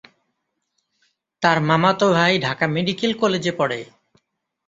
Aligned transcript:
তার 1.41 1.57
মামাতো 1.61 2.05
ভাই 2.13 2.33
ঢাকা 2.39 2.65
মেডিকেল 2.67 3.11
কলেজে 3.13 3.51
পড়ে। 3.51 3.79